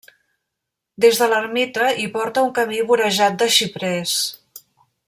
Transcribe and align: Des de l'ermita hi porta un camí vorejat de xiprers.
Des 1.05 1.19
de 1.19 1.27
l'ermita 1.33 1.91
hi 2.05 2.09
porta 2.17 2.45
un 2.49 2.57
camí 2.61 2.81
vorejat 2.95 3.39
de 3.45 3.53
xiprers. 3.59 4.19